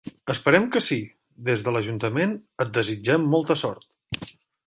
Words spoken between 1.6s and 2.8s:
de l'ajuntament et